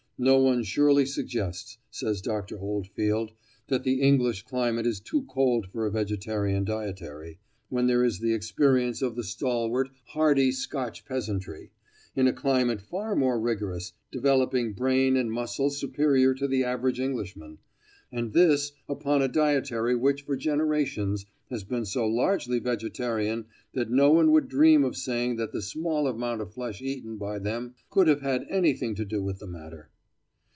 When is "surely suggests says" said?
0.61-2.21